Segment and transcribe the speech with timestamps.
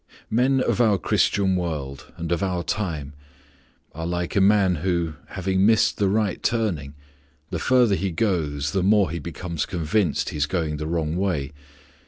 [0.01, 3.13] V Men of our Christian world and of our time
[3.93, 6.95] are like a man who, having missed the right turning,
[7.51, 11.17] the further he goes the more he becomes convinced that he is going the wrong
[11.17, 11.51] way.